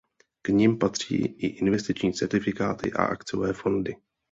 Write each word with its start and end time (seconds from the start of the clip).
K 0.41 0.47
nim 0.51 0.79
patří 0.79 1.15
i 1.25 1.47
investiční 1.47 2.13
certifikáty 2.13 2.93
a 2.93 3.03
akciové 3.05 3.53
fondy. 3.53 3.95